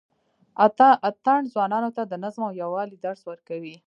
[1.09, 3.75] اتڼ ځوانانو ته د نظم او یووالي درس ورکوي.